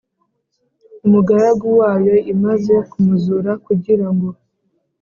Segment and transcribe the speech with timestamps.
[1.05, 4.27] Umugaragu wayo imaze kumuzura kugira ngo